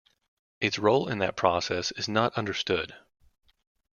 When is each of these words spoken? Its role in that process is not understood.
Its 0.59 0.79
role 0.79 1.07
in 1.07 1.19
that 1.19 1.35
process 1.35 1.91
is 1.91 2.07
not 2.09 2.33
understood. 2.33 2.95